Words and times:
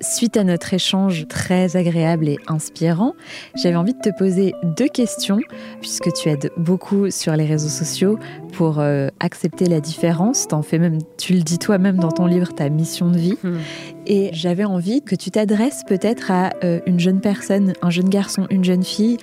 Suite 0.00 0.36
à 0.36 0.44
notre 0.44 0.74
échange 0.74 1.26
très 1.26 1.76
agréable 1.76 2.28
et 2.28 2.38
inspirant, 2.46 3.14
j'avais 3.56 3.74
envie 3.74 3.94
de 3.94 4.00
te 4.00 4.16
poser 4.16 4.54
deux 4.62 4.86
questions, 4.86 5.40
puisque 5.80 6.12
tu 6.12 6.28
aides 6.28 6.50
beaucoup 6.56 7.10
sur 7.10 7.34
les 7.34 7.44
réseaux 7.44 7.68
sociaux 7.68 8.18
pour 8.52 8.78
euh, 8.78 9.08
accepter 9.18 9.66
la 9.66 9.80
différence. 9.80 10.46
En 10.52 10.62
fais 10.62 10.78
même, 10.78 10.98
tu 11.16 11.32
le 11.34 11.40
dis 11.40 11.58
toi-même 11.58 11.96
dans 11.96 12.12
ton 12.12 12.26
livre, 12.26 12.54
ta 12.54 12.68
mission 12.68 13.10
de 13.10 13.18
vie. 13.18 13.38
Hmm. 13.42 13.58
Et 14.10 14.30
j'avais 14.32 14.64
envie 14.64 15.02
que 15.02 15.14
tu 15.14 15.30
t'adresses 15.30 15.84
peut-être 15.86 16.30
à 16.30 16.50
euh, 16.64 16.80
une 16.86 16.98
jeune 16.98 17.20
personne, 17.20 17.74
un 17.82 17.90
jeune 17.90 18.08
garçon, 18.08 18.46
une 18.48 18.64
jeune 18.64 18.82
fille 18.82 19.18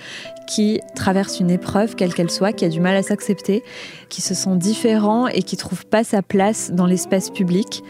qui 0.46 0.80
traverse 0.94 1.40
une 1.40 1.50
épreuve, 1.50 1.96
quelle 1.96 2.14
qu'elle 2.14 2.30
soit, 2.30 2.52
qui 2.52 2.64
a 2.64 2.68
du 2.68 2.78
mal 2.78 2.94
à 2.94 3.02
s'accepter, 3.02 3.64
qui 4.08 4.22
se 4.22 4.32
sent 4.32 4.56
différent 4.56 5.26
et 5.26 5.42
qui 5.42 5.56
trouve 5.56 5.84
pas 5.86 6.04
sa 6.04 6.22
place 6.22 6.70
dans 6.70 6.86
l'espace 6.86 7.30
public. 7.30 7.82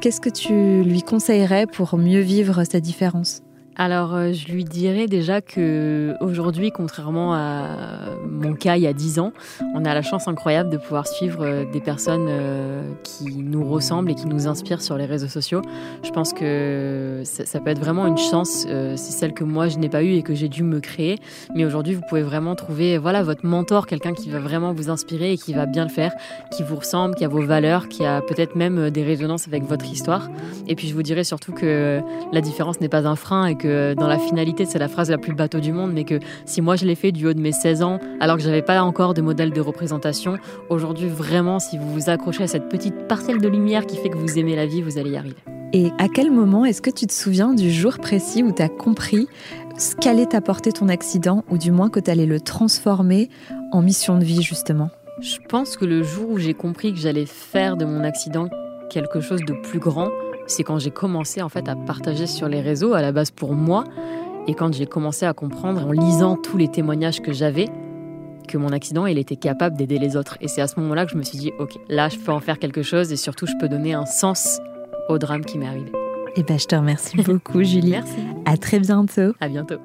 Qu'est-ce 0.00 0.20
que 0.20 0.30
tu 0.30 0.88
lui 0.88 1.02
conseillerais 1.02 1.66
pour 1.66 1.98
mieux 1.98 2.20
vivre 2.20 2.62
sa 2.62 2.78
différence? 2.78 3.42
Alors, 3.76 4.14
euh, 4.14 4.32
je 4.32 4.52
lui 4.52 4.62
dirais 4.62 5.08
déjà 5.08 5.40
que 5.40 6.14
aujourd'hui, 6.20 6.70
contrairement 6.70 7.34
à 7.34 7.66
mon 8.24 8.54
cas 8.54 8.76
il 8.76 8.82
y 8.82 8.86
a 8.86 8.92
10 8.92 9.18
ans, 9.18 9.32
on 9.74 9.84
a 9.84 9.92
la 9.92 10.02
chance 10.02 10.28
incroyable 10.28 10.70
de 10.70 10.76
pouvoir 10.76 11.08
suivre 11.08 11.44
euh, 11.44 11.64
des 11.72 11.80
personnes 11.80 12.26
euh, 12.28 12.82
qui 13.02 13.42
nous 13.42 13.68
ressemblent 13.68 14.12
et 14.12 14.14
qui 14.14 14.26
nous 14.26 14.46
inspirent 14.46 14.80
sur 14.80 14.96
les 14.96 15.06
réseaux 15.06 15.28
sociaux. 15.28 15.60
Je 16.04 16.10
pense 16.10 16.32
que 16.32 17.22
ça, 17.24 17.58
peut 17.58 17.70
être 17.70 17.80
vraiment 17.80 18.06
une 18.06 18.18
chance. 18.18 18.64
c'est 18.66 18.96
celle 18.96 19.32
que 19.32 19.42
moi 19.42 19.68
je 19.68 19.78
n'ai 19.78 19.88
pas 19.88 20.04
eue 20.04 20.14
et 20.14 20.22
que 20.22 20.34
j'ai 20.34 20.48
dû 20.48 20.62
me 20.62 20.78
créer. 20.78 21.18
Mais 21.54 21.64
aujourd'hui, 21.64 21.94
vous 21.94 22.02
pouvez 22.08 22.22
vraiment 22.22 22.54
trouver, 22.54 22.98
voilà, 22.98 23.22
votre 23.22 23.44
mentor, 23.44 23.86
quelqu'un 23.86 24.12
qui 24.12 24.30
va 24.30 24.38
vraiment 24.38 24.72
vous 24.72 24.90
inspirer 24.90 25.32
et 25.32 25.38
qui 25.38 25.52
va 25.52 25.66
bien 25.66 25.84
le 25.84 25.90
faire, 25.90 26.12
qui 26.52 26.62
vous 26.62 26.76
ressemble, 26.76 27.14
qui 27.14 27.24
a 27.24 27.28
vos 27.28 27.42
valeurs, 27.42 27.88
qui 27.88 28.04
a 28.04 28.20
peut-être 28.20 28.54
même 28.54 28.90
des 28.90 29.02
résonances 29.02 29.48
avec 29.48 29.64
votre 29.64 29.86
histoire. 29.86 30.28
Et 30.68 30.76
puis, 30.76 30.88
je 30.88 30.94
vous 30.94 31.02
dirais 31.02 31.24
surtout 31.24 31.52
que 31.52 32.00
la 32.32 32.40
différence 32.40 32.80
n'est 32.80 32.88
pas 32.88 33.06
un 33.06 33.16
frein 33.16 33.46
et 33.46 33.56
que 33.56 33.63
dans 33.64 34.06
la 34.06 34.18
finalité, 34.18 34.64
c'est 34.64 34.78
la 34.78 34.88
phrase 34.88 35.10
la 35.10 35.18
plus 35.18 35.34
bateau 35.34 35.60
du 35.60 35.72
monde, 35.72 35.92
mais 35.92 36.04
que 36.04 36.18
si 36.44 36.60
moi 36.60 36.76
je 36.76 36.84
l'ai 36.84 36.94
fait 36.94 37.12
du 37.12 37.26
haut 37.26 37.34
de 37.34 37.40
mes 37.40 37.52
16 37.52 37.82
ans, 37.82 37.98
alors 38.20 38.36
que 38.36 38.42
j'avais 38.42 38.62
pas 38.62 38.82
encore 38.82 39.14
de 39.14 39.22
modèle 39.22 39.52
de 39.52 39.60
représentation, 39.60 40.36
aujourd'hui 40.68 41.08
vraiment, 41.08 41.58
si 41.58 41.78
vous 41.78 41.92
vous 41.92 42.10
accrochez 42.10 42.44
à 42.44 42.48
cette 42.48 42.68
petite 42.68 43.06
parcelle 43.08 43.40
de 43.40 43.48
lumière 43.48 43.86
qui 43.86 43.96
fait 43.96 44.10
que 44.10 44.16
vous 44.16 44.38
aimez 44.38 44.56
la 44.56 44.66
vie, 44.66 44.82
vous 44.82 44.98
allez 44.98 45.10
y 45.10 45.16
arriver. 45.16 45.36
Et 45.72 45.90
à 45.98 46.08
quel 46.08 46.30
moment 46.30 46.64
est-ce 46.64 46.80
que 46.80 46.90
tu 46.90 47.06
te 47.06 47.12
souviens 47.12 47.52
du 47.52 47.70
jour 47.70 47.98
précis 47.98 48.42
où 48.44 48.52
tu 48.52 48.62
as 48.62 48.68
compris 48.68 49.26
ce 49.76 49.96
qu'allait 49.96 50.26
t'apporter 50.26 50.70
ton 50.70 50.88
accident, 50.88 51.44
ou 51.50 51.58
du 51.58 51.72
moins 51.72 51.90
que 51.90 51.98
tu 51.98 52.10
allais 52.10 52.26
le 52.26 52.40
transformer 52.40 53.28
en 53.72 53.82
mission 53.82 54.18
de 54.18 54.24
vie 54.24 54.42
justement? 54.42 54.90
Je 55.20 55.38
pense 55.48 55.76
que 55.76 55.84
le 55.84 56.02
jour 56.02 56.30
où 56.30 56.38
j'ai 56.38 56.54
compris 56.54 56.92
que 56.92 56.98
j'allais 56.98 57.26
faire 57.26 57.76
de 57.76 57.84
mon 57.84 58.04
accident 58.04 58.48
quelque 58.90 59.20
chose 59.20 59.40
de 59.40 59.52
plus 59.52 59.80
grand, 59.80 60.10
c'est 60.46 60.62
quand 60.62 60.78
j'ai 60.78 60.90
commencé 60.90 61.42
en 61.42 61.48
fait 61.48 61.68
à 61.68 61.76
partager 61.76 62.26
sur 62.26 62.48
les 62.48 62.60
réseaux 62.60 62.94
à 62.94 63.02
la 63.02 63.12
base 63.12 63.30
pour 63.30 63.54
moi 63.54 63.84
et 64.46 64.54
quand 64.54 64.72
j'ai 64.74 64.86
commencé 64.86 65.26
à 65.26 65.32
comprendre 65.32 65.86
en 65.86 65.92
lisant 65.92 66.36
tous 66.36 66.56
les 66.56 66.68
témoignages 66.68 67.20
que 67.20 67.32
j'avais 67.32 67.68
que 68.46 68.58
mon 68.58 68.68
accident 68.68 69.06
il 69.06 69.18
était 69.18 69.36
capable 69.36 69.76
d'aider 69.76 69.98
les 69.98 70.16
autres 70.16 70.36
et 70.40 70.48
c'est 70.48 70.60
à 70.60 70.68
ce 70.68 70.78
moment-là 70.80 71.06
que 71.06 71.12
je 71.12 71.16
me 71.16 71.22
suis 71.22 71.38
dit 71.38 71.52
OK, 71.58 71.78
là 71.88 72.08
je 72.08 72.18
peux 72.18 72.32
en 72.32 72.40
faire 72.40 72.58
quelque 72.58 72.82
chose 72.82 73.12
et 73.12 73.16
surtout 73.16 73.46
je 73.46 73.54
peux 73.58 73.68
donner 73.68 73.94
un 73.94 74.06
sens 74.06 74.60
au 75.08 75.18
drame 75.18 75.44
qui 75.44 75.58
m'est 75.58 75.66
arrivé. 75.66 75.92
Et 76.36 76.40
eh 76.40 76.42
ben 76.42 76.58
je 76.58 76.66
te 76.66 76.74
remercie 76.74 77.16
beaucoup 77.18 77.62
Julie. 77.62 77.90
Merci. 77.90 78.18
À 78.44 78.56
très 78.56 78.80
bientôt. 78.80 79.32
À 79.40 79.48
bientôt. 79.48 79.78